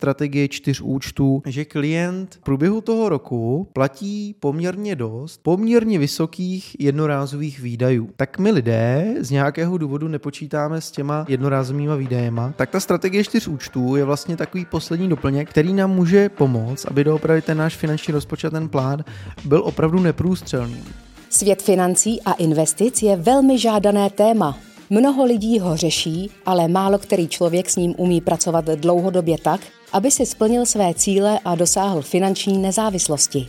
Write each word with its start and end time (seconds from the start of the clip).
strategie 0.00 0.48
čtyř 0.48 0.80
účtů, 0.80 1.42
že 1.46 1.64
klient 1.64 2.34
v 2.34 2.44
průběhu 2.44 2.80
toho 2.80 3.08
roku 3.08 3.68
platí 3.72 4.34
poměrně 4.40 4.96
dost 4.96 5.40
poměrně 5.42 5.98
vysokých 5.98 6.76
jednorázových 6.80 7.60
výdajů. 7.60 8.08
Tak 8.16 8.38
my 8.38 8.50
lidé 8.50 9.14
z 9.20 9.30
nějakého 9.30 9.78
důvodu 9.78 10.08
nepočítáme 10.08 10.80
s 10.80 10.90
těma 10.90 11.24
jednorázovými 11.28 11.98
výdajema, 11.98 12.52
tak 12.56 12.70
ta 12.70 12.80
strategie 12.80 13.24
čtyř 13.24 13.48
účtů 13.48 13.96
je 13.96 14.04
vlastně 14.04 14.36
takový 14.36 14.64
poslední 14.64 15.08
doplněk, 15.08 15.50
který 15.50 15.72
nám 15.72 15.90
může 15.90 16.28
pomoct, 16.28 16.84
aby 16.84 17.04
doopravdy 17.04 17.42
ten 17.42 17.58
náš 17.58 17.76
finanční 17.76 18.12
rozpočet, 18.12 18.50
ten 18.50 18.68
plán 18.68 19.04
byl 19.44 19.62
opravdu 19.64 20.00
neprůstřelný. 20.00 20.82
Svět 21.30 21.62
financí 21.62 22.22
a 22.22 22.32
investic 22.32 23.02
je 23.02 23.16
velmi 23.16 23.58
žádané 23.58 24.10
téma. 24.10 24.67
Mnoho 24.90 25.24
lidí 25.24 25.58
ho 25.58 25.76
řeší, 25.76 26.30
ale 26.46 26.68
málo 26.68 26.98
který 26.98 27.28
člověk 27.28 27.70
s 27.70 27.76
ním 27.76 27.94
umí 27.96 28.20
pracovat 28.20 28.64
dlouhodobě 28.64 29.38
tak, 29.38 29.60
aby 29.92 30.10
si 30.10 30.26
splnil 30.26 30.66
své 30.66 30.94
cíle 30.94 31.38
a 31.44 31.54
dosáhl 31.54 32.02
finanční 32.02 32.58
nezávislosti. 32.58 33.48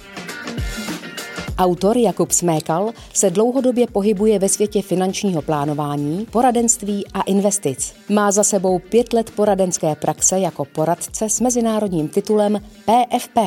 Autor 1.57 1.97
Jakub 1.97 2.31
Smékal 2.31 2.91
se 3.13 3.30
dlouhodobě 3.30 3.88
pohybuje 3.88 4.39
ve 4.39 4.49
světě 4.49 4.81
finančního 4.81 5.41
plánování, 5.41 6.25
poradenství 6.31 7.07
a 7.13 7.21
investic. 7.21 7.94
Má 8.09 8.31
za 8.31 8.44
sebou 8.44 8.80
pět 8.80 9.13
let 9.13 9.31
poradenské 9.35 9.95
praxe 9.95 10.39
jako 10.39 10.66
poradce 10.66 11.30
s 11.30 11.41
mezinárodním 11.41 12.08
titulem 12.08 12.61
PFP. 12.85 13.38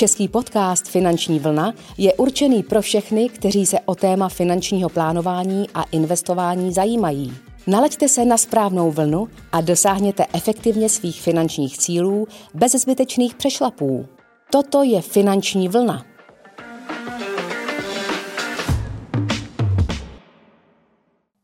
Český 0.00 0.28
podcast 0.28 0.88
Finanční 0.88 1.38
vlna 1.38 1.74
je 1.98 2.14
určený 2.14 2.62
pro 2.62 2.82
všechny, 2.82 3.28
kteří 3.28 3.66
se 3.66 3.80
o 3.84 3.94
téma 3.94 4.28
finančního 4.28 4.88
plánování 4.88 5.66
a 5.74 5.82
investování 5.82 6.72
zajímají. 6.72 7.32
Nalaďte 7.66 8.08
se 8.08 8.24
na 8.24 8.36
správnou 8.36 8.90
vlnu 8.90 9.28
a 9.52 9.60
dosáhněte 9.60 10.26
efektivně 10.34 10.88
svých 10.88 11.22
finančních 11.22 11.78
cílů 11.78 12.28
bez 12.54 12.72
zbytečných 12.72 13.34
přešlapů. 13.34 14.08
Toto 14.52 14.82
je 14.82 15.02
finanční 15.02 15.68
vlna. 15.68 16.04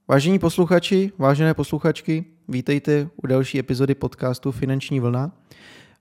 Vážení 0.09 0.39
posluchači, 0.39 1.13
vážené 1.19 1.55
posluchačky, 1.55 2.25
vítejte 2.49 3.09
u 3.23 3.27
další 3.27 3.59
epizody 3.59 3.95
podcastu 3.95 4.53
Finanční 4.53 5.01
vlna. 5.01 5.33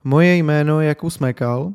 Moje 0.04 0.36
jméno 0.36 0.80
je 0.80 0.88
Jakub 0.88 1.10
Smekal 1.10 1.72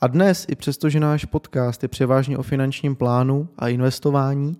a 0.00 0.06
dnes, 0.06 0.46
i 0.48 0.54
přesto, 0.54 0.88
že 0.88 1.00
náš 1.00 1.24
podcast 1.24 1.82
je 1.82 1.88
převážně 1.88 2.38
o 2.38 2.42
finančním 2.42 2.96
plánu 2.96 3.48
a 3.58 3.68
investování, 3.68 4.56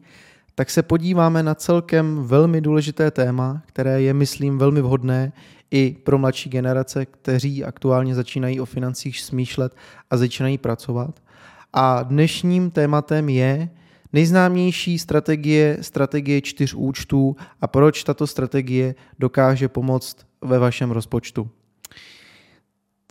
tak 0.55 0.71
se 0.71 0.83
podíváme 0.83 1.43
na 1.43 1.55
celkem 1.55 2.25
velmi 2.25 2.61
důležité 2.61 3.11
téma, 3.11 3.63
které 3.67 4.03
je, 4.03 4.15
myslím, 4.15 4.59
velmi 4.59 4.83
vhodné 4.83 5.33
i 5.71 5.97
pro 6.05 6.19
mladší 6.19 6.51
generace, 6.51 7.07
kteří 7.07 7.65
aktuálně 7.65 8.15
začínají 8.15 8.61
o 8.61 8.65
financích 8.65 9.21
smýšlet 9.21 9.77
a 10.11 10.17
začínají 10.17 10.59
pracovat. 10.59 11.23
A 11.73 12.03
dnešním 12.03 12.71
tématem 12.71 13.29
je 13.29 13.69
nejznámější 14.13 14.99
strategie, 14.99 15.79
strategie 15.81 16.41
čtyř 16.41 16.75
účtů 16.75 17.37
a 17.61 17.67
proč 17.67 18.05
tato 18.05 18.27
strategie 18.27 18.95
dokáže 19.19 19.69
pomoct 19.69 20.17
ve 20.43 20.59
vašem 20.59 20.91
rozpočtu. 20.91 21.51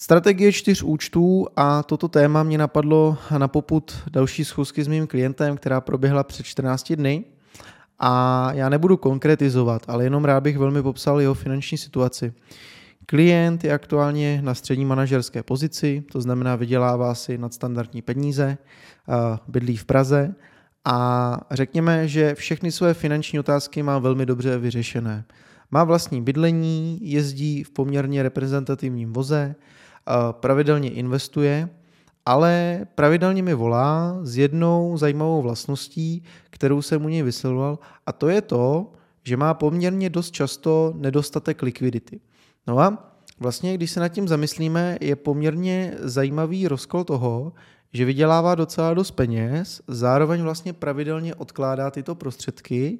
Strategie 0.07 0.51
čtyř 0.51 0.83
účtů 0.83 1.47
a 1.55 1.83
toto 1.83 2.07
téma 2.07 2.43
mě 2.43 2.57
napadlo 2.57 3.17
na 3.37 3.47
poput 3.47 3.95
další 4.11 4.45
schůzky 4.45 4.83
s 4.83 4.87
mým 4.87 5.07
klientem, 5.07 5.57
která 5.57 5.81
proběhla 5.81 6.23
před 6.23 6.45
14 6.45 6.93
dny. 6.93 7.23
A 7.99 8.49
já 8.53 8.69
nebudu 8.69 8.97
konkretizovat, 8.97 9.81
ale 9.87 10.03
jenom 10.03 10.25
rád 10.25 10.41
bych 10.41 10.57
velmi 10.57 10.83
popsal 10.83 11.21
jeho 11.21 11.33
finanční 11.33 11.77
situaci. 11.77 12.33
Klient 13.05 13.63
je 13.63 13.73
aktuálně 13.73 14.41
na 14.41 14.53
střední 14.53 14.85
manažerské 14.85 15.43
pozici, 15.43 16.03
to 16.11 16.21
znamená 16.21 16.55
vydělává 16.55 17.15
si 17.15 17.37
nadstandardní 17.37 18.01
peníze, 18.01 18.57
bydlí 19.47 19.77
v 19.77 19.85
Praze 19.85 20.35
a 20.85 21.39
řekněme, 21.51 22.07
že 22.07 22.35
všechny 22.35 22.71
své 22.71 22.93
finanční 22.93 23.39
otázky 23.39 23.83
má 23.83 23.99
velmi 23.99 24.25
dobře 24.25 24.57
vyřešené. 24.57 25.25
Má 25.71 25.83
vlastní 25.83 26.21
bydlení, 26.21 26.99
jezdí 27.01 27.63
v 27.63 27.69
poměrně 27.69 28.23
reprezentativním 28.23 29.13
voze, 29.13 29.55
pravidelně 30.31 30.89
investuje 30.89 31.69
ale 32.27 32.85
pravidelně 32.95 33.43
mi 33.43 33.53
volá 33.53 34.19
s 34.21 34.37
jednou 34.37 34.97
zajímavou 34.97 35.41
vlastností, 35.41 36.23
kterou 36.49 36.81
jsem 36.81 37.05
u 37.05 37.09
něj 37.09 37.21
vysvětloval, 37.21 37.79
a 38.05 38.11
to 38.11 38.29
je 38.29 38.41
to, 38.41 38.91
že 39.23 39.37
má 39.37 39.53
poměrně 39.53 40.09
dost 40.09 40.31
často 40.31 40.93
nedostatek 40.97 41.61
likvidity. 41.61 42.19
No 42.67 42.79
a 42.79 43.15
vlastně, 43.39 43.73
když 43.73 43.91
se 43.91 43.99
nad 43.99 44.07
tím 44.07 44.27
zamyslíme, 44.27 44.97
je 45.01 45.15
poměrně 45.15 45.93
zajímavý 45.99 46.67
rozkol 46.67 47.03
toho, 47.03 47.53
že 47.93 48.05
vydělává 48.05 48.55
docela 48.55 48.93
dost 48.93 49.11
peněz, 49.11 49.81
zároveň 49.87 50.41
vlastně 50.41 50.73
pravidelně 50.73 51.35
odkládá 51.35 51.91
tyto 51.91 52.15
prostředky 52.15 52.99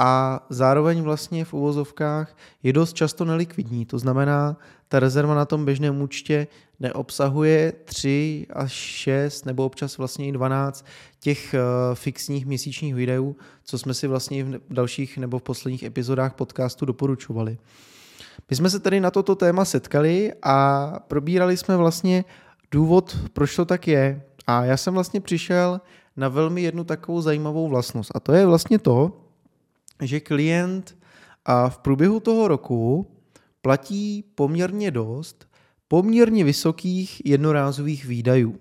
a 0.00 0.40
zároveň 0.50 1.02
vlastně 1.02 1.44
v 1.44 1.54
uvozovkách 1.54 2.36
je 2.62 2.72
dost 2.72 2.92
často 2.92 3.24
nelikvidní. 3.24 3.86
To 3.86 3.98
znamená, 3.98 4.56
ta 4.88 5.00
rezerva 5.00 5.34
na 5.34 5.44
tom 5.44 5.64
běžném 5.64 6.02
účtě 6.02 6.46
neobsahuje 6.80 7.72
3 7.84 8.46
až 8.52 8.72
6 8.72 9.46
nebo 9.46 9.64
občas 9.64 9.98
vlastně 9.98 10.28
i 10.28 10.32
12 10.32 10.86
těch 11.20 11.54
uh, 11.54 11.94
fixních 11.94 12.46
měsíčních 12.46 12.94
videů, 12.94 13.36
co 13.64 13.78
jsme 13.78 13.94
si 13.94 14.06
vlastně 14.06 14.44
v 14.44 14.60
dalších 14.70 15.18
nebo 15.18 15.38
v 15.38 15.42
posledních 15.42 15.82
epizodách 15.82 16.34
podcastu 16.34 16.86
doporučovali. 16.86 17.58
My 18.50 18.56
jsme 18.56 18.70
se 18.70 18.80
tady 18.80 19.00
na 19.00 19.10
toto 19.10 19.34
téma 19.34 19.64
setkali 19.64 20.32
a 20.42 20.92
probírali 21.08 21.56
jsme 21.56 21.76
vlastně 21.76 22.24
důvod, 22.70 23.16
proč 23.32 23.56
to 23.56 23.64
tak 23.64 23.88
je. 23.88 24.22
A 24.46 24.64
já 24.64 24.76
jsem 24.76 24.94
vlastně 24.94 25.20
přišel 25.20 25.80
na 26.16 26.28
velmi 26.28 26.62
jednu 26.62 26.84
takovou 26.84 27.20
zajímavou 27.20 27.68
vlastnost. 27.68 28.10
A 28.14 28.20
to 28.20 28.32
je 28.32 28.46
vlastně 28.46 28.78
to, 28.78 29.12
že 30.02 30.20
klient 30.20 30.98
a 31.44 31.68
v 31.68 31.78
průběhu 31.78 32.20
toho 32.20 32.48
roku 32.48 33.10
platí 33.62 34.24
poměrně 34.34 34.90
dost 34.90 35.48
poměrně 35.88 36.44
vysokých 36.44 37.26
jednorázových 37.26 38.04
výdajů. 38.04 38.58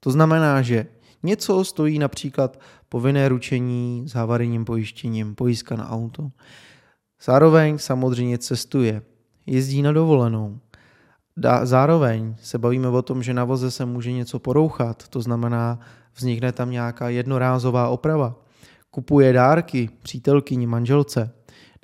To 0.00 0.10
znamená, 0.10 0.62
že 0.62 0.86
něco 1.22 1.64
stojí 1.64 1.98
například 1.98 2.60
povinné 2.88 3.28
ručení 3.28 4.04
s 4.08 4.12
havarijním 4.12 4.64
pojištěním, 4.64 5.34
pojistka 5.34 5.76
na 5.76 5.90
auto. 5.90 6.30
Zároveň 7.24 7.78
samozřejmě 7.78 8.38
cestuje, 8.38 9.02
jezdí 9.46 9.82
na 9.82 9.92
dovolenou. 9.92 10.58
Zároveň 11.62 12.34
se 12.42 12.58
bavíme 12.58 12.88
o 12.88 13.02
tom, 13.02 13.22
že 13.22 13.34
na 13.34 13.44
voze 13.44 13.70
se 13.70 13.84
může 13.84 14.12
něco 14.12 14.38
porouchat, 14.38 15.08
to 15.08 15.20
znamená, 15.20 15.78
vznikne 16.14 16.52
tam 16.52 16.70
nějaká 16.70 17.08
jednorázová 17.08 17.88
oprava. 17.88 18.36
Kupuje 18.90 19.32
dárky 19.32 19.90
přítelkyni, 20.02 20.66
manželce. 20.66 21.34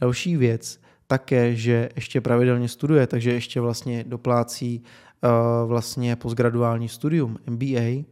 Další 0.00 0.36
věc, 0.36 0.80
také, 1.06 1.54
že 1.56 1.88
ještě 1.96 2.20
pravidelně 2.20 2.68
studuje, 2.68 3.06
takže 3.06 3.32
ještě 3.32 3.60
vlastně 3.60 4.04
doplácí 4.04 4.82
uh, 5.24 5.68
vlastně 5.68 6.16
postgraduální 6.16 6.88
studium 6.88 7.36
MBA 7.50 8.04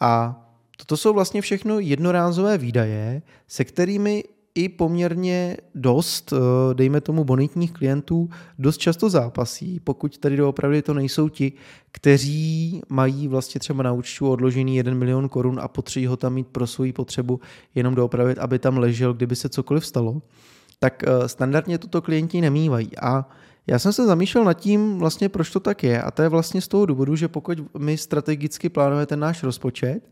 a 0.00 0.44
toto 0.76 0.96
jsou 0.96 1.12
vlastně 1.12 1.40
všechno 1.40 1.78
jednorázové 1.78 2.58
výdaje, 2.58 3.22
se 3.46 3.64
kterými 3.64 4.24
i 4.54 4.68
poměrně 4.68 5.56
dost, 5.74 6.32
eh, 6.32 6.74
dejme 6.74 7.00
tomu, 7.00 7.24
bonitních 7.24 7.72
klientů 7.72 8.30
dost 8.58 8.78
často 8.78 9.10
zápasí, 9.10 9.80
pokud 9.80 10.18
tady 10.18 10.36
doopravdy 10.36 10.82
to 10.82 10.94
nejsou 10.94 11.28
ti, 11.28 11.52
kteří 11.92 12.82
mají 12.88 13.28
vlastně 13.28 13.58
třeba 13.58 13.82
na 13.82 13.92
účtu 13.92 14.30
odložený 14.30 14.76
1 14.76 14.94
milion 14.94 15.28
korun 15.28 15.60
a 15.62 15.68
potřebují 15.68 16.06
ho 16.06 16.16
tam 16.16 16.34
mít 16.34 16.46
pro 16.46 16.66
svoji 16.66 16.92
potřebu 16.92 17.40
jenom 17.74 17.94
doopravit, 17.94 18.38
aby 18.38 18.58
tam 18.58 18.78
ležel, 18.78 19.14
kdyby 19.14 19.36
se 19.36 19.48
cokoliv 19.48 19.86
stalo 19.86 20.22
tak 20.80 21.04
eh, 21.06 21.28
standardně 21.28 21.78
toto 21.78 22.02
klienti 22.02 22.40
nemývají. 22.40 22.98
A 22.98 23.28
já 23.66 23.78
jsem 23.78 23.92
se 23.92 24.06
zamýšlel 24.06 24.44
nad 24.44 24.54
tím, 24.54 24.98
vlastně 24.98 25.28
proč 25.28 25.50
to 25.50 25.60
tak 25.60 25.82
je. 25.82 26.02
A 26.02 26.10
to 26.10 26.22
je 26.22 26.28
vlastně 26.28 26.60
z 26.60 26.68
toho 26.68 26.86
důvodu, 26.86 27.16
že 27.16 27.28
pokud 27.28 27.58
my 27.78 27.98
strategicky 27.98 28.68
plánujeme 28.68 29.06
ten 29.06 29.20
náš 29.20 29.42
rozpočet, 29.42 30.10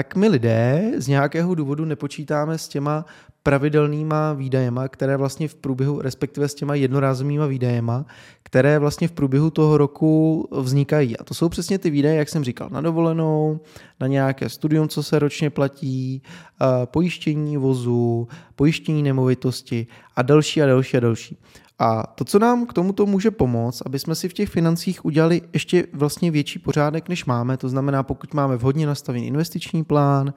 tak 0.00 0.16
my 0.16 0.28
lidé 0.28 0.92
z 0.96 1.08
nějakého 1.08 1.54
důvodu 1.54 1.84
nepočítáme 1.84 2.58
s 2.58 2.68
těma 2.68 3.04
pravidelnýma 3.42 4.32
výdajema, 4.32 4.88
které 4.88 5.16
vlastně 5.16 5.48
v 5.48 5.54
průběhu, 5.54 6.00
respektive 6.00 6.48
s 6.48 6.54
těma 6.54 6.74
jednorázovými 6.74 7.48
výdajema, 7.48 8.06
které 8.42 8.78
vlastně 8.78 9.08
v 9.08 9.12
průběhu 9.12 9.50
toho 9.50 9.78
roku 9.78 10.48
vznikají. 10.60 11.16
A 11.16 11.24
to 11.24 11.34
jsou 11.34 11.48
přesně 11.48 11.78
ty 11.78 11.90
výdaje, 11.90 12.16
jak 12.16 12.28
jsem 12.28 12.44
říkal, 12.44 12.68
na 12.70 12.80
dovolenou, 12.80 13.60
na 14.00 14.06
nějaké 14.06 14.48
studium, 14.48 14.88
co 14.88 15.02
se 15.02 15.18
ročně 15.18 15.50
platí, 15.50 16.22
pojištění 16.84 17.56
vozu, 17.56 18.28
pojištění 18.56 19.02
nemovitosti 19.02 19.86
a 20.16 20.22
další 20.22 20.62
a 20.62 20.66
další 20.66 20.96
a 20.96 21.00
další. 21.00 21.36
A 21.82 22.06
to, 22.06 22.24
co 22.24 22.38
nám 22.38 22.66
k 22.66 22.72
tomuto 22.72 23.06
může 23.06 23.30
pomoct, 23.30 23.82
aby 23.86 23.98
jsme 23.98 24.14
si 24.14 24.28
v 24.28 24.32
těch 24.32 24.48
financích 24.48 25.04
udělali 25.04 25.42
ještě 25.52 25.86
vlastně 25.92 26.30
větší 26.30 26.58
pořádek, 26.58 27.08
než 27.08 27.24
máme, 27.24 27.56
to 27.56 27.68
znamená, 27.68 28.02
pokud 28.02 28.34
máme 28.34 28.56
vhodně 28.56 28.86
nastavený 28.86 29.26
investiční 29.26 29.84
plán, 29.84 30.34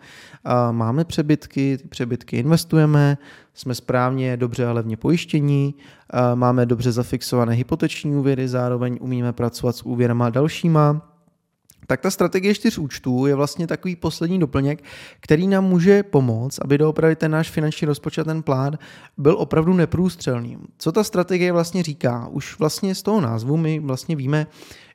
máme 0.72 1.06
přebytky, 1.06 1.78
ty 1.82 1.88
přebytky 1.88 2.38
investujeme, 2.38 3.18
jsme 3.54 3.76
správně, 3.76 4.38
dobře 4.38 4.66
a 4.66 4.72
levně 4.74 4.98
pojištění, 4.98 5.76
máme 6.36 6.66
dobře 6.66 6.92
zafixované 6.92 7.54
hypoteční 7.54 8.16
úvěry, 8.16 8.48
zároveň 8.48 8.98
umíme 9.02 9.34
pracovat 9.34 9.76
s 9.76 9.82
úvěrama 9.82 10.30
dalšíma, 10.30 11.13
tak 11.88 12.02
ta 12.02 12.12
strategie 12.12 12.56
čtyř 12.56 12.78
účtů 12.78 13.26
je 13.26 13.36
vlastně 13.36 13.68
takový 13.68 13.96
poslední 13.96 14.40
doplněk, 14.40 14.84
který 15.20 15.48
nám 15.48 15.66
může 15.66 16.04
pomoct, 16.04 16.60
aby 16.62 16.78
doopravdy 16.78 17.16
ten 17.16 17.32
náš 17.32 17.50
finanční 17.50 17.88
rozpočet, 17.88 18.24
ten 18.24 18.44
plán, 18.44 18.78
byl 19.18 19.36
opravdu 19.38 19.74
neprůstřelný. 19.74 20.58
Co 20.78 20.92
ta 20.92 21.04
strategie 21.04 21.52
vlastně 21.52 21.84
říká? 21.84 22.28
Už 22.32 22.60
vlastně 22.60 22.96
z 22.96 23.04
toho 23.04 23.22
názvu 23.22 23.58
my 23.58 23.80
vlastně 23.80 24.16
víme, 24.16 24.48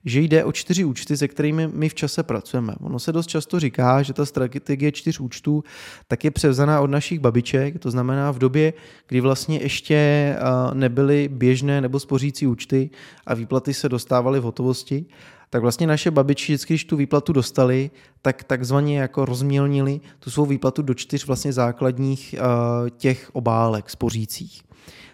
že 0.05 0.21
jde 0.21 0.45
o 0.45 0.53
čtyři 0.53 0.85
účty, 0.85 1.17
se 1.17 1.29
kterými 1.29 1.69
my 1.69 1.89
v 1.89 1.95
čase 1.95 2.23
pracujeme. 2.23 2.75
Ono 2.81 2.99
se 2.99 3.13
dost 3.13 3.27
často 3.27 3.61
říká, 3.61 4.03
že 4.03 4.13
ta 4.13 4.27
strategie 4.27 4.93
čtyř 4.93 5.21
účtů 5.21 5.65
tak 6.09 6.25
je 6.25 6.31
převzaná 6.31 6.81
od 6.81 6.91
našich 6.91 7.21
babiček, 7.21 7.79
to 7.79 7.91
znamená 7.91 8.31
v 8.31 8.39
době, 8.39 8.73
kdy 9.09 9.21
vlastně 9.21 9.59
ještě 9.59 10.37
nebyly 10.73 11.29
běžné 11.33 11.81
nebo 11.81 12.01
spořící 12.01 12.47
účty 12.47 12.91
a 13.27 13.35
výplaty 13.35 13.75
se 13.75 13.89
dostávaly 13.89 14.41
v 14.41 14.43
hotovosti, 14.43 15.07
tak 15.51 15.63
vlastně 15.63 15.87
naše 15.87 16.11
babičky 16.11 16.53
vždycky, 16.53 16.75
když 16.75 16.85
tu 16.85 16.97
výplatu 16.97 17.33
dostali, 17.33 17.91
tak 18.23 18.45
takzvaně 18.45 18.99
jako 18.99 19.25
rozmělnili 19.25 20.01
tu 20.19 20.31
svou 20.31 20.47
výplatu 20.47 20.83
do 20.83 20.95
čtyř 20.95 21.27
vlastně 21.27 21.53
základních 21.53 22.35
uh, 22.39 22.89
těch 22.89 23.31
obálek 23.33 23.91
spořících. 23.91 24.63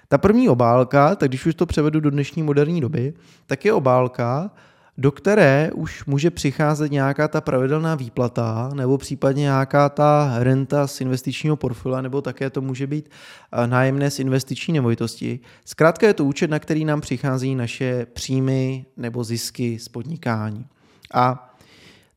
Ta 0.09 0.19
první 0.19 0.49
obálka, 0.49 1.17
tak 1.17 1.29
když 1.29 1.47
už 1.47 1.55
to 1.55 1.67
převedu 1.67 2.01
do 2.01 2.11
dnešní 2.11 2.43
moderní 2.43 2.81
doby, 2.81 3.15
tak 3.47 3.65
je 3.65 3.73
obálka, 3.73 4.51
do 4.99 5.13
které 5.13 5.71
už 5.75 6.05
může 6.05 6.31
přicházet 6.31 6.93
nějaká 6.93 7.29
ta 7.29 7.41
pravidelná 7.41 7.95
výplata 7.95 8.71
nebo 8.75 8.99
případně 8.99 9.43
nějaká 9.43 9.89
ta 9.89 10.35
renta 10.39 10.87
z 10.87 11.01
investičního 11.01 11.57
portfolia, 11.57 12.01
nebo 12.01 12.23
také 12.23 12.51
to 12.51 12.61
může 12.61 12.87
být 12.87 13.11
eh, 13.53 13.67
nájemné 13.67 14.11
z 14.11 14.19
investiční 14.19 14.75
nemovitosti. 14.75 15.41
Zkrátka 15.65 16.07
je 16.07 16.15
to 16.15 16.25
účet, 16.25 16.51
na 16.51 16.59
který 16.59 16.85
nám 16.85 17.01
přichází 17.01 17.55
naše 17.55 18.07
příjmy 18.13 18.87
nebo 18.97 19.25
zisky 19.25 19.79
z 19.79 19.89
podnikání. 19.89 20.67
A 21.15 21.54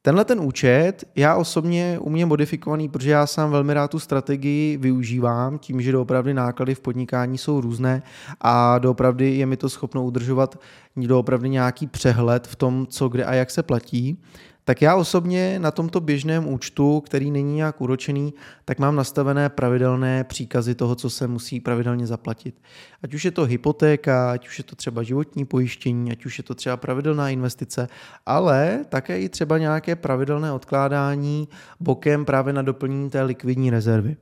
Tenhle 0.08 0.26
ten 0.26 0.40
účet 0.40 1.04
já 1.16 1.36
osobně 1.36 2.00
u 2.02 2.10
mě 2.10 2.26
modifikovaný, 2.26 2.90
protože 2.90 3.10
já 3.10 3.28
sám 3.28 3.52
velmi 3.52 3.74
rád 3.74 3.92
tu 3.92 4.00
strategii 4.00 4.78
využívám, 4.78 5.60
tím, 5.60 5.82
že 5.82 5.92
doopravdy 5.92 6.34
náklady 6.34 6.76
v 6.76 6.80
podnikání 6.80 7.38
jsou 7.38 7.62
různé 7.62 8.04
a 8.42 8.80
doopravdy 8.80 9.38
je 9.38 9.46
mi 9.46 9.58
to 9.58 9.70
schopno 9.70 10.04
udržovat 10.04 10.60
doopravdy 10.96 11.50
nějaký 11.50 11.88
přehled 11.88 12.48
v 12.48 12.56
tom, 12.56 12.88
co 12.90 13.10
kde 13.10 13.26
a 13.26 13.34
jak 13.34 13.52
se 13.52 13.64
platí, 13.64 14.18
tak 14.68 14.82
já 14.82 14.96
osobně 14.96 15.60
na 15.60 15.72
tomto 15.72 16.00
běžném 16.00 16.48
účtu, 16.48 17.02
který 17.02 17.32
není 17.32 17.56
nějak 17.56 17.82
úročený, 17.82 18.34
tak 18.66 18.80
mám 18.80 18.96
nastavené 18.96 19.50
pravidelné 19.50 20.24
příkazy 20.24 20.76
toho, 20.76 20.96
co 20.96 21.10
se 21.10 21.28
musí 21.28 21.60
pravidelně 21.60 22.08
zaplatit. 22.08 22.56
Ať 23.04 23.14
už 23.14 23.26
je 23.26 23.32
to 23.32 23.46
hypotéka, 23.46 24.32
ať 24.32 24.48
už 24.48 24.58
je 24.58 24.64
to 24.64 24.76
třeba 24.76 25.04
životní 25.04 25.46
pojištění, 25.46 26.12
ať 26.12 26.26
už 26.26 26.38
je 26.38 26.44
to 26.44 26.56
třeba 26.56 26.78
pravidelná 26.78 27.30
investice, 27.30 27.88
ale 28.26 28.86
také 28.90 29.20
i 29.20 29.30
třeba 29.30 29.58
nějaké 29.58 29.96
pravidelné 29.96 30.52
odkládání 30.52 31.48
bokem 31.80 32.26
právě 32.26 32.54
na 32.54 32.62
doplnění 32.62 33.10
té 33.10 33.22
likvidní 33.24 33.70
rezervy. 33.70 34.18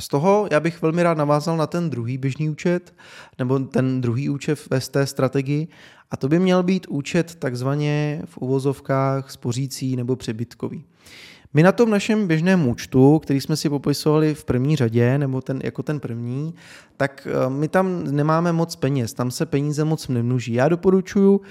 Z 0.00 0.08
toho 0.08 0.48
já 0.50 0.60
bych 0.60 0.82
velmi 0.82 1.02
rád 1.02 1.18
navázal 1.18 1.56
na 1.56 1.66
ten 1.66 1.90
druhý 1.90 2.18
běžný 2.18 2.50
účet, 2.50 2.94
nebo 3.38 3.58
ten 3.58 4.00
druhý 4.00 4.28
účet 4.28 4.58
ve 4.70 4.80
té 4.80 5.06
strategii, 5.06 5.68
a 6.10 6.16
to 6.16 6.28
by 6.28 6.38
měl 6.38 6.62
být 6.62 6.86
účet 6.86 7.34
takzvaně 7.34 8.22
v 8.24 8.38
uvozovkách 8.38 9.30
spořící 9.30 9.96
nebo 9.96 10.16
přebytkový. 10.16 10.84
My 11.54 11.62
na 11.62 11.72
tom 11.72 11.90
našem 11.90 12.26
běžném 12.26 12.68
účtu, 12.68 13.18
který 13.18 13.40
jsme 13.40 13.56
si 13.56 13.68
popisovali 13.68 14.34
v 14.34 14.44
první 14.44 14.76
řadě, 14.76 15.18
nebo 15.18 15.40
ten, 15.40 15.60
jako 15.64 15.82
ten 15.82 16.00
první, 16.00 16.54
tak 16.96 17.28
eh, 17.30 17.50
my 17.50 17.68
tam 17.68 18.04
nemáme 18.04 18.52
moc 18.52 18.76
peněz, 18.76 19.14
tam 19.14 19.30
se 19.30 19.46
peníze 19.46 19.84
moc 19.84 20.08
nemnoží. 20.08 20.52
Já 20.52 20.68
doporučuji 20.68 21.38
uh, 21.38 21.46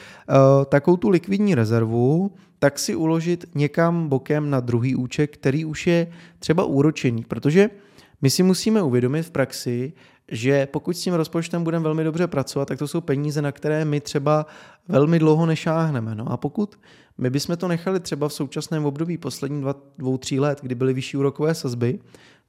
takovou 0.65 0.97
tu 0.97 1.09
likvidní 1.09 1.55
rezervu, 1.55 2.31
tak 2.59 2.79
si 2.79 2.95
uložit 2.95 3.45
někam 3.55 4.07
bokem 4.07 4.49
na 4.49 4.59
druhý 4.59 4.95
účet, 4.95 5.27
který 5.27 5.65
už 5.65 5.87
je 5.87 6.07
třeba 6.39 6.63
úročený, 6.63 7.23
protože 7.27 7.69
my 8.21 8.29
si 8.29 8.43
musíme 8.43 8.81
uvědomit 8.81 9.23
v 9.23 9.31
praxi, 9.31 9.93
že 10.31 10.65
pokud 10.65 10.97
s 10.97 11.01
tím 11.01 11.13
rozpočtem 11.13 11.63
budeme 11.63 11.83
velmi 11.83 12.03
dobře 12.03 12.27
pracovat, 12.27 12.67
tak 12.67 12.79
to 12.79 12.87
jsou 12.87 13.01
peníze, 13.01 13.41
na 13.41 13.51
které 13.51 13.85
my 13.85 14.01
třeba 14.01 14.45
velmi 14.87 15.19
dlouho 15.19 15.45
nešáhneme. 15.45 16.15
No 16.15 16.31
a 16.31 16.37
pokud 16.37 16.79
my 17.17 17.29
bychom 17.29 17.57
to 17.57 17.67
nechali 17.67 17.99
třeba 17.99 18.27
v 18.27 18.33
současném 18.33 18.85
období 18.85 19.17
poslední 19.17 19.61
dva, 19.61 19.75
dvou, 19.97 20.17
tří 20.17 20.39
let, 20.39 20.59
kdy 20.61 20.75
byly 20.75 20.93
vyšší 20.93 21.17
úrokové 21.17 21.55
sazby, 21.55 21.99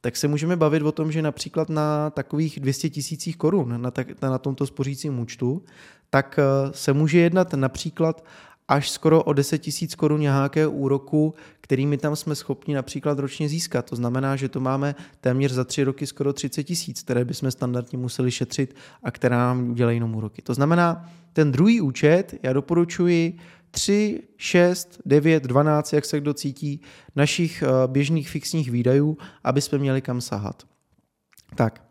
tak 0.01 0.17
se 0.17 0.27
můžeme 0.27 0.55
bavit 0.55 0.83
o 0.83 0.91
tom, 0.91 1.11
že 1.11 1.21
například 1.21 1.69
na 1.69 2.09
takových 2.09 2.59
200 2.59 2.89
tisících 2.89 3.37
korun 3.37 3.81
na, 3.81 3.91
na 4.21 4.37
tomto 4.37 4.67
spořícím 4.67 5.19
účtu, 5.19 5.63
tak 6.09 6.39
eh, 6.39 6.73
se 6.73 6.93
může 6.93 7.19
jednat 7.19 7.53
například 7.53 8.25
až 8.67 8.89
skoro 8.89 9.23
o 9.23 9.33
10 9.33 9.57
tisíc 9.57 9.95
korun 9.95 10.21
nějakého 10.21 10.71
úroku, 10.71 11.33
kterými 11.61 11.97
tam 11.97 12.15
jsme 12.15 12.35
schopni 12.35 12.73
například 12.73 13.19
ročně 13.19 13.49
získat. 13.49 13.89
To 13.89 13.95
znamená, 13.95 14.35
že 14.35 14.49
to 14.49 14.59
máme 14.59 14.95
téměř 15.21 15.51
za 15.51 15.63
tři 15.63 15.83
roky 15.83 16.07
skoro 16.07 16.33
30 16.33 16.63
tisíc, 16.63 17.01
které 17.01 17.25
bychom 17.25 17.51
standardně 17.51 17.97
museli 17.97 18.31
šetřit 18.31 18.75
a 19.03 19.11
která 19.11 19.37
nám 19.37 19.69
udělají 19.69 19.97
jenom 19.97 20.15
úroky. 20.15 20.41
To 20.41 20.53
znamená, 20.53 21.09
ten 21.33 21.51
druhý 21.51 21.81
účet 21.81 22.39
já 22.43 22.53
doporučuji 22.53 23.37
3, 23.71 24.23
6, 24.37 25.01
9, 25.05 25.43
12, 25.43 25.93
jak 25.93 26.05
se 26.05 26.19
kdo 26.19 26.33
cítí, 26.33 26.81
našich 27.15 27.63
eh, 27.63 27.67
běžných 27.87 28.29
fixních 28.29 28.71
výdajů, 28.71 29.17
aby 29.43 29.61
jsme 29.61 29.77
měli 29.77 30.01
kam 30.01 30.21
sahat. 30.21 30.63
Tak, 31.55 31.83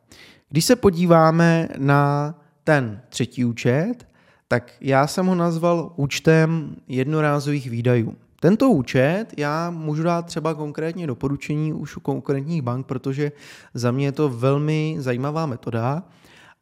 když 0.48 0.64
se 0.64 0.76
podíváme 0.76 1.68
na 1.78 2.34
ten 2.64 3.02
třetí 3.08 3.44
účet, 3.44 4.09
tak 4.52 4.72
já 4.80 5.06
jsem 5.06 5.26
ho 5.26 5.34
nazval 5.34 5.92
účtem 5.96 6.76
jednorázových 6.88 7.70
výdajů. 7.70 8.16
Tento 8.40 8.70
účet 8.70 9.26
já 9.36 9.70
můžu 9.70 10.02
dát 10.02 10.26
třeba 10.26 10.54
konkrétně 10.54 11.06
doporučení 11.06 11.72
už 11.72 11.96
u 11.96 12.00
konkurentních 12.00 12.62
bank, 12.62 12.86
protože 12.86 13.32
za 13.74 13.90
mě 13.90 14.06
je 14.06 14.12
to 14.12 14.28
velmi 14.28 14.96
zajímavá 14.98 15.46
metoda. 15.46 16.02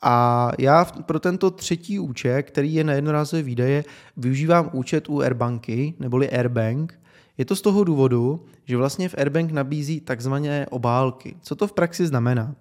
A 0.02 0.50
já 0.58 0.84
pro 0.84 1.20
tento 1.20 1.50
třetí 1.50 1.98
účet, 1.98 2.42
který 2.42 2.74
je 2.74 2.84
na 2.84 2.92
jednorázové 2.92 3.42
výdaje, 3.42 3.84
využívám 4.16 4.70
účet 4.72 5.08
u 5.08 5.20
Airbanky, 5.20 5.94
neboli 5.98 6.30
Airbank. 6.30 7.00
Je 7.38 7.44
to 7.44 7.56
z 7.56 7.60
toho 7.60 7.84
důvodu, 7.84 8.44
že 8.64 8.76
vlastně 8.76 9.08
v 9.08 9.14
Airbank 9.18 9.50
nabízí 9.50 10.00
takzvané 10.00 10.66
obálky. 10.66 11.36
Co 11.42 11.56
to 11.56 11.66
v 11.66 11.72
praxi 11.72 12.06
znamená? 12.06 12.54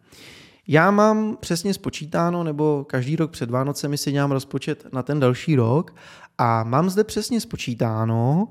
Já 0.68 0.92
mám 0.92 1.38
přesně 1.40 1.74
spočítáno, 1.74 2.44
nebo 2.44 2.86
každý 2.90 3.16
rok 3.16 3.32
před 3.32 3.50
Vánocemi 3.50 3.98
si 3.98 4.12
dělám 4.12 4.32
rozpočet 4.32 4.86
na 4.94 5.04
ten 5.04 5.20
další 5.20 5.56
rok 5.56 5.96
a 6.38 6.64
mám 6.64 6.90
zde 6.90 7.04
přesně 7.04 7.42
spočítáno, 7.42 8.48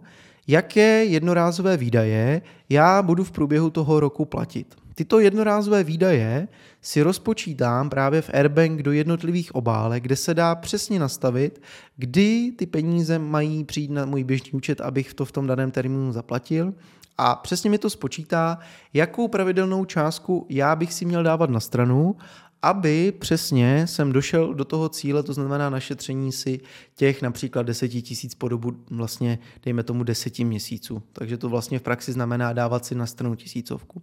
jaké 0.46 1.04
jednorázové 1.04 1.76
výdaje 1.76 2.42
já 2.68 3.02
budu 3.02 3.25
v 3.25 3.30
průběhu 3.30 3.70
toho 3.70 4.00
roku 4.00 4.25
platit. 4.25 4.75
Tyto 4.94 5.20
jednorázové 5.20 5.85
výdaje 5.85 6.49
si 6.82 7.02
rozpočítám 7.02 7.90
právě 7.90 8.23
v 8.23 8.30
Airbank 8.35 8.82
do 8.82 8.92
jednotlivých 8.92 9.54
obálek, 9.54 10.02
kde 10.02 10.16
se 10.16 10.35
dá 10.35 10.54
přesně 10.54 10.99
nastavit, 10.99 11.62
kdy 11.96 12.52
ty 12.56 12.66
peníze 12.66 13.18
mají 13.18 13.64
přijít 13.64 13.90
na 13.90 14.06
můj 14.06 14.25
běžný 14.25 14.52
účet, 14.52 14.80
abych 14.80 15.14
to 15.14 15.25
v 15.25 15.32
tom 15.32 15.46
daném 15.46 15.70
termínu 15.70 16.12
zaplatil 16.12 16.75
a 17.18 17.35
přesně 17.35 17.70
mi 17.70 17.78
to 17.78 17.90
spočítá, 17.90 18.58
jakou 18.94 19.28
pravidelnou 19.28 19.85
částku 19.85 20.46
já 20.49 20.76
bych 20.76 20.92
si 20.92 21.04
měl 21.04 21.23
dávat 21.23 21.50
na 21.50 21.61
stranu, 21.61 22.16
aby 22.62 23.12
přesně 23.12 23.87
jsem 23.87 24.12
došel 24.12 24.54
do 24.54 24.64
toho 24.64 24.88
cíle, 24.88 25.23
to 25.23 25.32
znamená 25.32 25.70
našetření 25.70 26.32
si 26.32 26.61
těch 26.94 27.23
například 27.23 27.62
10 27.62 27.88
tisíc 27.88 28.35
po 28.35 28.49
dobu 28.49 28.73
vlastně, 28.90 29.38
dejme 29.64 29.82
tomu 29.82 30.04
10 30.04 30.38
měsíců. 30.38 31.02
Takže 31.12 31.38
to 31.38 31.49
vlastně 31.49 31.78
v 31.78 31.82
praxi 31.82 32.12
znamená 32.12 32.52
dávat 32.52 32.85
si 32.85 32.94
na 32.94 33.06
stranu 33.06 33.35
tisícovku. 33.35 34.02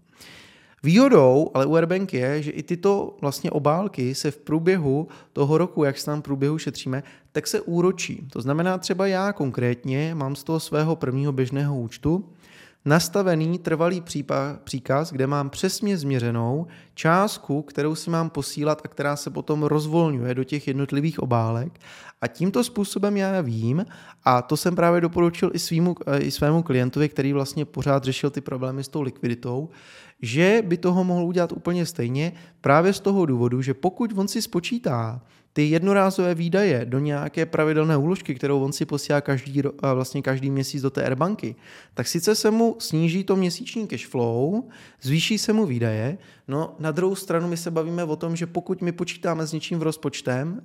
Výhodou 0.83 1.51
ale 1.53 1.65
u 1.65 1.75
Airbank 1.75 2.13
je, 2.13 2.43
že 2.43 2.51
i 2.51 2.63
tyto 2.63 3.17
vlastně 3.21 3.51
obálky 3.51 4.15
se 4.15 4.31
v 4.31 4.37
průběhu 4.37 5.07
toho 5.33 5.57
roku, 5.57 5.83
jak 5.83 5.97
se 5.97 6.05
tam 6.05 6.19
v 6.19 6.23
průběhu 6.23 6.57
šetříme, 6.57 7.03
tak 7.31 7.47
se 7.47 7.61
úročí. 7.61 8.27
To 8.31 8.41
znamená 8.41 8.77
třeba 8.77 9.07
já 9.07 9.33
konkrétně 9.33 10.15
mám 10.15 10.35
z 10.35 10.43
toho 10.43 10.59
svého 10.59 10.95
prvního 10.95 11.31
běžného 11.31 11.79
účtu 11.79 12.25
nastavený 12.85 13.59
trvalý 13.59 14.03
příkaz, 14.63 15.11
kde 15.11 15.27
mám 15.27 15.49
přesně 15.49 15.97
změřenou 15.97 16.67
částku, 16.93 17.61
kterou 17.61 17.95
si 17.95 18.09
mám 18.09 18.29
posílat 18.29 18.81
a 18.85 18.87
která 18.87 19.15
se 19.15 19.29
potom 19.29 19.63
rozvolňuje 19.63 20.35
do 20.35 20.43
těch 20.43 20.67
jednotlivých 20.67 21.19
obálek. 21.19 21.79
A 22.21 22.27
tímto 22.27 22.63
způsobem 22.63 23.17
já 23.17 23.41
vím, 23.41 23.85
a 24.23 24.41
to 24.41 24.57
jsem 24.57 24.75
právě 24.75 25.01
doporučil 25.01 25.51
i, 25.53 25.59
svýmu, 25.59 25.95
i 26.19 26.31
svému 26.31 26.63
klientovi, 26.63 27.09
který 27.09 27.33
vlastně 27.33 27.65
pořád 27.65 28.03
řešil 28.03 28.29
ty 28.29 28.41
problémy 28.41 28.83
s 28.83 28.87
tou 28.87 29.01
likviditou, 29.01 29.69
že 30.21 30.63
by 30.65 30.77
toho 30.77 31.03
mohl 31.03 31.25
udělat 31.25 31.51
úplně 31.51 31.85
stejně 31.85 32.33
právě 32.61 32.93
z 32.93 32.99
toho 32.99 33.25
důvodu, 33.25 33.61
že 33.61 33.73
pokud 33.73 34.17
on 34.17 34.27
si 34.27 34.41
spočítá 34.41 35.21
ty 35.53 35.69
jednorázové 35.69 36.35
výdaje 36.35 36.85
do 36.85 36.99
nějaké 36.99 37.45
pravidelné 37.45 37.97
úložky, 37.97 38.35
kterou 38.35 38.63
on 38.63 38.73
si 38.73 38.85
posílá 38.85 39.21
každý, 39.21 39.61
vlastně 39.93 40.21
každý 40.21 40.51
měsíc 40.51 40.81
do 40.81 40.89
té 40.89 41.03
Airbanky, 41.03 41.55
tak 41.93 42.07
sice 42.07 42.35
se 42.35 42.51
mu 42.51 42.75
sníží 42.79 43.23
to 43.23 43.35
měsíční 43.35 43.87
cash 43.87 44.07
flow, 44.07 44.63
zvýší 45.01 45.37
se 45.37 45.53
mu 45.53 45.65
výdaje, 45.65 46.17
no 46.47 46.75
na 46.79 46.91
druhou 46.91 47.15
stranu 47.15 47.47
my 47.47 47.57
se 47.57 47.71
bavíme 47.71 48.03
o 48.03 48.15
tom, 48.15 48.35
že 48.35 48.47
pokud 48.47 48.81
my 48.81 48.91
počítáme 48.91 49.47
s 49.47 49.53
něčím 49.53 49.79
v 49.79 49.83
rozpočtem, 49.83 50.61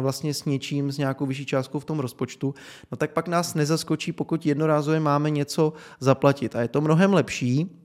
vlastně 0.00 0.34
s 0.34 0.44
něčím, 0.44 0.92
s 0.92 0.98
nějakou 0.98 1.26
vyšší 1.26 1.46
částkou 1.46 1.78
v 1.78 1.84
tom 1.84 1.98
rozpočtu, 1.98 2.54
no 2.90 2.96
tak 2.96 3.12
pak 3.12 3.28
nás 3.28 3.54
nezaskočí, 3.54 4.12
pokud 4.12 4.46
jednorázově 4.46 5.00
máme 5.00 5.30
něco 5.30 5.72
zaplatit. 6.00 6.56
A 6.56 6.62
je 6.62 6.68
to 6.68 6.80
mnohem 6.80 7.14
lepší, 7.14 7.82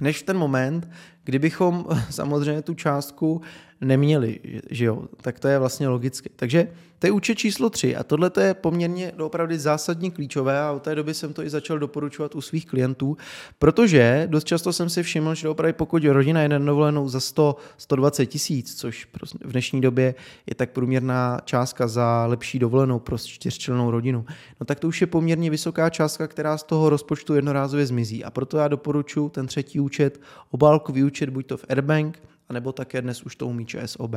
než 0.00 0.18
v 0.18 0.22
ten 0.22 0.38
moment, 0.38 0.90
kdybychom 1.24 1.86
samozřejmě 2.10 2.62
tu 2.62 2.74
částku 2.74 3.40
neměli, 3.80 4.40
že 4.70 4.84
jo, 4.84 5.02
tak 5.20 5.40
to 5.40 5.48
je 5.48 5.58
vlastně 5.58 5.88
logické. 5.88 6.30
Takže 6.36 6.68
to 6.98 7.06
je 7.06 7.12
účet 7.12 7.34
číslo 7.34 7.70
3 7.70 7.96
a 7.96 8.04
tohle 8.04 8.30
je 8.40 8.54
poměrně 8.54 9.12
opravdu 9.12 9.58
zásadní 9.58 10.10
klíčové 10.10 10.60
a 10.60 10.72
od 10.72 10.82
té 10.82 10.94
doby 10.94 11.14
jsem 11.14 11.32
to 11.32 11.42
i 11.42 11.50
začal 11.50 11.78
doporučovat 11.78 12.34
u 12.34 12.40
svých 12.40 12.66
klientů, 12.66 13.16
protože 13.58 14.28
dost 14.30 14.44
často 14.44 14.72
jsem 14.72 14.90
si 14.90 15.02
všiml, 15.02 15.34
že 15.34 15.48
opravdu 15.48 15.74
pokud 15.74 16.04
rodina 16.04 16.42
jede 16.42 16.58
dovolenou 16.58 17.08
za 17.08 17.20
100, 17.20 17.56
120 17.76 18.26
tisíc, 18.26 18.74
což 18.74 19.08
v 19.44 19.52
dnešní 19.52 19.80
době 19.80 20.14
je 20.46 20.54
tak 20.54 20.70
průměrná 20.70 21.40
částka 21.44 21.88
za 21.88 22.26
lepší 22.26 22.58
dovolenou 22.58 22.98
pro 22.98 23.18
čtyřčlennou 23.18 23.90
rodinu, 23.90 24.24
no 24.60 24.66
tak 24.66 24.80
to 24.80 24.88
už 24.88 25.00
je 25.00 25.06
poměrně 25.06 25.50
vysoká 25.50 25.90
částka, 25.90 26.26
která 26.26 26.58
z 26.58 26.62
toho 26.62 26.90
rozpočtu 26.90 27.34
jednorázově 27.34 27.86
zmizí 27.86 28.24
a 28.24 28.30
proto 28.30 28.58
já 28.58 28.68
doporučuji 28.68 29.28
ten 29.28 29.46
třetí 29.46 29.80
účet, 29.80 30.20
obálkový 30.50 31.04
účet, 31.04 31.30
buď 31.30 31.46
to 31.46 31.56
v 31.56 31.64
Airbank, 31.68 32.18
anebo 32.54 32.70
také 32.70 33.02
dnes 33.02 33.18
už 33.26 33.36
to 33.36 33.50
umí 33.50 33.66
ČSOB. 33.66 34.14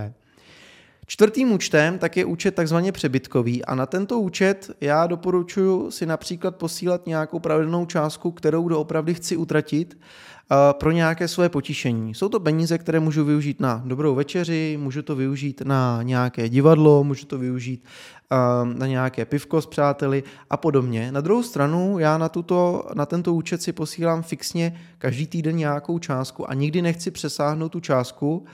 Čtvrtým 1.09 1.51
účtem 1.51 1.99
tak 1.99 2.17
je 2.17 2.25
účet 2.25 2.55
takzvaně 2.55 2.91
přebytkový 2.91 3.65
a 3.65 3.75
na 3.75 3.85
tento 3.85 4.19
účet 4.19 4.71
já 4.81 5.07
doporučuji 5.07 5.91
si 5.91 6.05
například 6.05 6.55
posílat 6.55 7.07
nějakou 7.07 7.39
pravidelnou 7.39 7.85
částku, 7.85 8.31
kterou 8.31 8.67
doopravdy 8.67 9.13
chci 9.13 9.37
utratit 9.37 9.97
eh, 9.97 10.55
pro 10.73 10.91
nějaké 10.91 11.27
své 11.27 11.49
potišení. 11.49 12.15
Jsou 12.15 12.29
to 12.29 12.39
peníze, 12.39 12.77
které 12.77 12.99
můžu 12.99 13.25
využít 13.25 13.59
na 13.59 13.81
dobrou 13.85 14.15
večeři, 14.15 14.77
můžu 14.81 15.01
to 15.01 15.15
využít 15.15 15.61
na 15.65 16.03
nějaké 16.03 16.49
divadlo, 16.49 17.03
můžu 17.03 17.25
to 17.25 17.37
využít 17.37 17.83
eh, 18.31 18.35
na 18.77 18.87
nějaké 18.87 19.25
pivko 19.25 19.61
s 19.61 19.65
přáteli 19.65 20.23
a 20.49 20.57
podobně. 20.57 21.11
Na 21.11 21.21
druhou 21.21 21.43
stranu 21.43 21.99
já 21.99 22.17
na, 22.17 22.29
tuto, 22.29 22.83
na 22.93 23.05
tento 23.05 23.33
účet 23.33 23.61
si 23.61 23.71
posílám 23.71 24.23
fixně 24.23 24.79
každý 24.97 25.27
týden 25.27 25.55
nějakou 25.55 25.99
částku 25.99 26.49
a 26.49 26.53
nikdy 26.53 26.81
nechci 26.81 27.11
přesáhnout 27.11 27.71
tu 27.71 27.79
částku, 27.79 28.45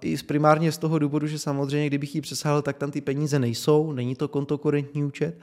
i 0.00 0.16
primárně 0.16 0.72
z 0.72 0.78
toho 0.78 0.98
důvodu, 0.98 1.26
že 1.26 1.38
samozřejmě, 1.38 1.86
kdybych 1.86 2.14
ji 2.14 2.20
přesáhl, 2.20 2.62
tak 2.62 2.76
tam 2.76 2.90
ty 2.90 3.00
peníze 3.00 3.38
nejsou, 3.38 3.92
není 3.92 4.14
to 4.14 4.28
kontokorentní 4.28 5.04
účet, 5.04 5.38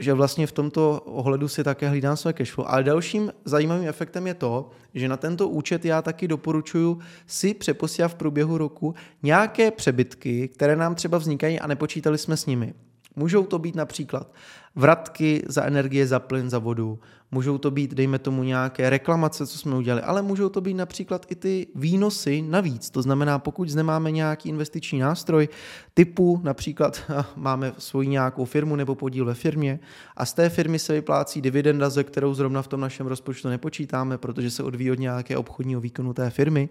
že 0.00 0.12
vlastně 0.12 0.46
v 0.46 0.52
tomto 0.52 1.00
ohledu 1.00 1.48
si 1.48 1.64
také 1.64 1.88
hlídám 1.88 2.16
své 2.16 2.32
cashflow. 2.32 2.66
Ale 2.70 2.84
dalším 2.84 3.32
zajímavým 3.44 3.88
efektem 3.88 4.26
je 4.26 4.34
to, 4.34 4.70
že 4.94 5.08
na 5.08 5.16
tento 5.16 5.48
účet 5.48 5.84
já 5.84 6.02
taky 6.02 6.28
doporučuji 6.28 6.98
si 7.26 7.54
přeposílat 7.54 8.10
v 8.10 8.14
průběhu 8.14 8.58
roku 8.58 8.94
nějaké 9.22 9.70
přebytky, 9.70 10.48
které 10.48 10.76
nám 10.76 10.94
třeba 10.94 11.18
vznikají 11.18 11.60
a 11.60 11.66
nepočítali 11.66 12.18
jsme 12.18 12.36
s 12.36 12.46
nimi. 12.46 12.74
Můžou 13.16 13.46
to 13.46 13.58
být 13.58 13.74
například 13.74 14.32
vratky 14.74 15.42
za 15.48 15.64
energie, 15.64 16.06
za 16.06 16.18
plyn, 16.18 16.50
za 16.50 16.58
vodu, 16.58 16.98
můžou 17.34 17.58
to 17.58 17.70
být, 17.70 17.94
dejme 17.94 18.18
tomu, 18.18 18.42
nějaké 18.42 18.90
reklamace, 18.90 19.46
co 19.46 19.58
jsme 19.58 19.76
udělali, 19.76 20.02
ale 20.02 20.22
můžou 20.22 20.48
to 20.48 20.60
být 20.60 20.74
například 20.74 21.26
i 21.28 21.34
ty 21.34 21.66
výnosy 21.74 22.42
navíc. 22.42 22.90
To 22.90 23.02
znamená, 23.02 23.38
pokud 23.38 23.68
zde 23.68 23.82
máme 23.82 24.10
nějaký 24.10 24.48
investiční 24.48 24.98
nástroj 24.98 25.48
typu, 25.94 26.40
například 26.44 27.02
máme 27.36 27.72
svoji 27.78 28.08
nějakou 28.08 28.44
firmu 28.44 28.76
nebo 28.76 28.94
podíl 28.94 29.24
ve 29.24 29.34
firmě 29.34 29.80
a 30.16 30.26
z 30.26 30.32
té 30.32 30.48
firmy 30.48 30.78
se 30.78 30.92
vyplácí 30.92 31.40
dividenda, 31.40 31.90
ze 31.90 32.04
kterou 32.04 32.34
zrovna 32.34 32.62
v 32.62 32.68
tom 32.68 32.80
našem 32.80 33.06
rozpočtu 33.06 33.48
nepočítáme, 33.48 34.18
protože 34.18 34.50
se 34.50 34.62
odvíjí 34.62 34.90
od 34.90 34.98
nějaké 34.98 35.36
obchodního 35.36 35.80
výkonu 35.80 36.14
té 36.14 36.30
firmy, 36.30 36.68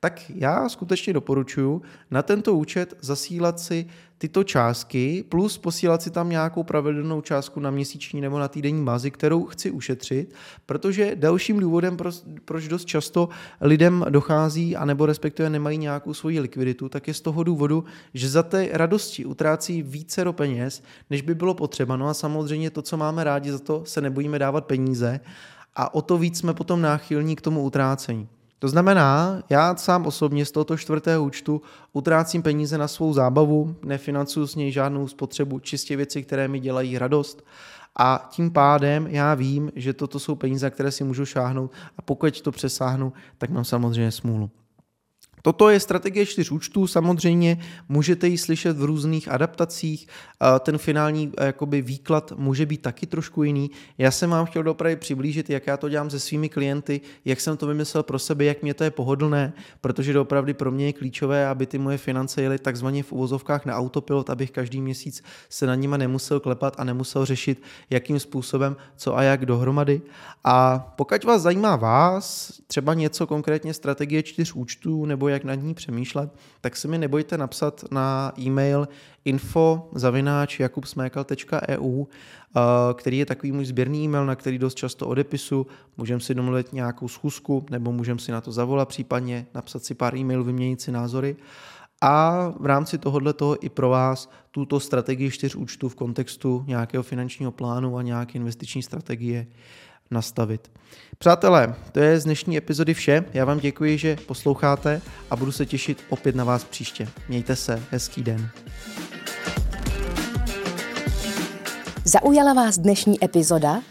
tak 0.00 0.30
já 0.34 0.68
skutečně 0.68 1.12
doporučuji 1.12 1.82
na 2.10 2.22
tento 2.22 2.54
účet 2.54 2.94
zasílat 3.00 3.60
si 3.60 3.86
tyto 4.18 4.44
částky 4.44 5.24
plus 5.28 5.58
posílat 5.58 6.02
si 6.02 6.10
tam 6.10 6.28
nějakou 6.28 6.62
pravidelnou 6.62 7.20
částku 7.20 7.60
na 7.60 7.70
měsíční 7.70 8.20
nebo 8.20 8.38
na 8.38 8.48
týdenní 8.48 8.84
bazi, 8.84 9.10
kterou 9.10 9.44
chci 9.44 9.70
ušetřit, 9.70 9.99
protože 10.66 11.12
dalším 11.14 11.60
důvodem, 11.60 11.96
proč 12.44 12.68
dost 12.68 12.84
často 12.84 13.28
lidem 13.60 14.06
dochází, 14.08 14.76
anebo 14.76 15.06
respektive 15.06 15.50
nemají 15.50 15.78
nějakou 15.78 16.14
svoji 16.14 16.40
likviditu, 16.40 16.88
tak 16.88 17.08
je 17.08 17.14
z 17.14 17.20
toho 17.20 17.42
důvodu, 17.42 17.84
že 18.14 18.28
za 18.28 18.42
té 18.42 18.68
radosti 18.72 19.24
utrácí 19.24 19.82
více 19.82 20.24
do 20.24 20.32
peněz, 20.32 20.82
než 21.10 21.22
by 21.22 21.34
bylo 21.34 21.54
potřeba. 21.54 21.96
No 21.96 22.08
a 22.08 22.14
samozřejmě 22.14 22.70
to, 22.70 22.82
co 22.82 22.96
máme 22.96 23.24
rádi, 23.24 23.52
za 23.52 23.58
to 23.58 23.82
se 23.86 24.00
nebojíme 24.00 24.38
dávat 24.38 24.64
peníze 24.64 25.20
a 25.76 25.94
o 25.94 26.02
to 26.02 26.18
víc 26.18 26.38
jsme 26.38 26.54
potom 26.54 26.82
náchylní 26.82 27.36
k 27.36 27.40
tomu 27.40 27.62
utrácení. 27.62 28.28
To 28.58 28.68
znamená, 28.68 29.42
já 29.50 29.76
sám 29.76 30.06
osobně 30.06 30.44
z 30.44 30.50
tohoto 30.50 30.76
čtvrtého 30.76 31.24
účtu 31.24 31.62
utrácím 31.92 32.42
peníze 32.42 32.78
na 32.78 32.88
svou 32.88 33.12
zábavu, 33.12 33.76
nefinancuju 33.84 34.46
s 34.46 34.54
něj 34.54 34.72
žádnou 34.72 35.08
spotřebu, 35.08 35.58
čistě 35.58 35.96
věci, 35.96 36.22
které 36.22 36.48
mi 36.48 36.60
dělají 36.60 36.98
radost 36.98 37.42
a 37.98 38.28
tím 38.30 38.50
pádem 38.50 39.06
já 39.06 39.34
vím, 39.34 39.72
že 39.76 39.92
toto 39.92 40.18
jsou 40.18 40.34
peníze, 40.34 40.70
které 40.70 40.90
si 40.90 41.04
můžu 41.04 41.26
šáhnout 41.26 41.72
a 41.98 42.02
pokud 42.02 42.40
to 42.40 42.52
přesáhnu, 42.52 43.12
tak 43.38 43.50
mám 43.50 43.64
samozřejmě 43.64 44.12
smůlu. 44.12 44.50
Toto 45.42 45.70
je 45.70 45.80
strategie 45.80 46.26
čtyř 46.26 46.50
účtů, 46.50 46.86
samozřejmě 46.86 47.58
můžete 47.88 48.28
ji 48.28 48.38
slyšet 48.38 48.76
v 48.76 48.84
různých 48.84 49.28
adaptacích, 49.28 50.08
ten 50.60 50.78
finální 50.78 51.32
eh, 51.38 51.46
jakoby, 51.46 51.82
výklad 51.82 52.32
může 52.36 52.66
být 52.66 52.82
taky 52.82 53.06
trošku 53.06 53.42
jiný. 53.42 53.70
Já 53.98 54.10
jsem 54.10 54.30
vám 54.30 54.46
chtěl 54.46 54.62
dopravy 54.62 54.96
přiblížit, 54.96 55.50
jak 55.50 55.66
já 55.66 55.76
to 55.76 55.88
dělám 55.88 56.10
se 56.10 56.20
svými 56.20 56.48
klienty, 56.48 57.00
jak 57.24 57.40
jsem 57.40 57.56
to 57.56 57.66
vymyslel 57.66 58.02
pro 58.02 58.18
sebe, 58.18 58.44
jak 58.44 58.62
mě 58.62 58.74
to 58.74 58.84
je 58.84 58.90
pohodlné, 58.90 59.52
protože 59.80 60.18
opravdu 60.18 60.54
pro 60.54 60.70
mě 60.70 60.86
je 60.86 60.92
klíčové, 60.92 61.46
aby 61.46 61.66
ty 61.66 61.78
moje 61.78 61.98
finance 61.98 62.42
jely 62.42 62.58
takzvaně 62.58 63.02
v 63.02 63.12
uvozovkách 63.12 63.66
na 63.66 63.76
autopilot, 63.76 64.30
abych 64.30 64.50
každý 64.50 64.80
měsíc 64.80 65.22
se 65.48 65.66
na 65.66 65.74
nima 65.74 65.96
nemusel 65.96 66.40
klepat 66.40 66.74
a 66.78 66.84
nemusel 66.84 67.26
řešit, 67.26 67.62
jakým 67.90 68.20
způsobem, 68.20 68.76
co 68.96 69.16
a 69.16 69.22
jak 69.22 69.46
dohromady. 69.46 70.02
A 70.44 70.78
pokud 70.96 71.24
vás 71.24 71.42
zajímá 71.42 71.76
vás, 71.76 72.52
třeba 72.66 72.94
něco 72.94 73.26
konkrétně 73.26 73.74
strategie 73.74 74.22
čtyř 74.22 74.52
účtů 74.52 75.06
nebo 75.06 75.28
jak 75.30 75.44
nad 75.44 75.54
ní 75.54 75.74
přemýšlet, 75.74 76.30
tak 76.60 76.76
se 76.76 76.88
mi 76.88 76.98
nebojte 76.98 77.38
napsat 77.38 77.84
na 77.90 78.32
e-mail 78.38 78.88
info 79.24 79.90
jakubsmékal.eu, 80.60 82.04
eh, 82.04 82.60
který 82.94 83.18
je 83.18 83.26
takový 83.26 83.52
můj 83.52 83.64
sběrný 83.64 84.04
e-mail, 84.04 84.26
na 84.26 84.36
který 84.36 84.58
dost 84.58 84.74
často 84.74 85.06
odepisu. 85.06 85.66
Můžeme 85.96 86.20
si 86.20 86.34
domluvit 86.34 86.72
nějakou 86.72 87.08
schůzku, 87.08 87.66
nebo 87.70 87.92
můžeme 87.92 88.20
si 88.20 88.32
na 88.32 88.40
to 88.40 88.52
zavolat, 88.52 88.88
případně 88.88 89.46
napsat 89.54 89.84
si 89.84 89.94
pár 89.94 90.16
e-mailů, 90.16 90.44
vyměnit 90.44 90.80
si 90.80 90.92
názory. 90.92 91.36
A 92.02 92.48
v 92.60 92.66
rámci 92.66 92.98
tohohle 92.98 93.32
toho 93.32 93.64
i 93.64 93.68
pro 93.68 93.88
vás 93.88 94.30
tuto 94.50 94.80
strategii 94.80 95.30
čtyř 95.30 95.54
účtů 95.54 95.88
v 95.88 95.94
kontextu 95.94 96.64
nějakého 96.66 97.02
finančního 97.02 97.52
plánu 97.52 97.96
a 97.96 98.02
nějaké 98.02 98.32
investiční 98.38 98.82
strategie 98.82 99.46
nastavit. 100.10 100.70
Přátelé, 101.18 101.74
to 101.92 102.00
je 102.00 102.20
z 102.20 102.24
dnešní 102.24 102.56
epizody 102.56 102.94
vše. 102.94 103.24
Já 103.32 103.44
vám 103.44 103.58
děkuji, 103.58 103.98
že 103.98 104.16
posloucháte 104.26 105.02
a 105.30 105.36
budu 105.36 105.52
se 105.52 105.66
těšit 105.66 106.04
opět 106.08 106.36
na 106.36 106.44
vás 106.44 106.64
příště. 106.64 107.08
Mějte 107.28 107.56
se, 107.56 107.82
hezký 107.90 108.22
den. 108.22 108.50
Zaujala 112.04 112.52
vás 112.52 112.78
dnešní 112.78 113.24
epizoda? 113.24 113.82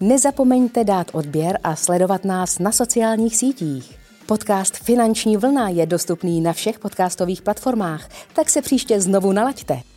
Nezapomeňte 0.00 0.84
dát 0.84 1.10
odběr 1.12 1.58
a 1.64 1.76
sledovat 1.76 2.24
nás 2.24 2.58
na 2.58 2.72
sociálních 2.72 3.36
sítích. 3.36 3.98
Podcast 4.26 4.76
Finanční 4.76 5.36
vlna 5.36 5.68
je 5.68 5.86
dostupný 5.86 6.40
na 6.40 6.52
všech 6.52 6.78
podcastových 6.78 7.42
platformách, 7.42 8.08
tak 8.32 8.50
se 8.50 8.62
příště 8.62 9.00
znovu 9.00 9.32
nalaďte. 9.32 9.93